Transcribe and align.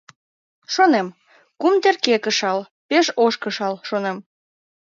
Шонем: 0.73 1.07
кум 1.59 1.73
терке 1.83 2.15
кышал, 2.25 2.59
пеш 2.89 3.05
ош 3.25 3.33
кышал, 3.43 3.73
шонем... 3.87 4.17